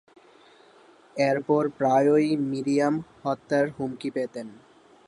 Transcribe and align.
এরপর 1.21 1.63
প্রায়ই 1.77 2.29
মিরিয়াম 2.49 2.95
হত্যার 3.23 3.65
হুমকি 3.75 4.09
পেতেন। 4.11 4.47